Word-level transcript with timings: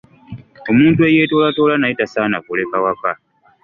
Omuntu 0.71 0.99
eyeetoolatoola 1.09 1.75
naye 1.77 1.95
tasaana 1.99 2.37
kuleka 2.45 2.77
waka. 2.85 3.11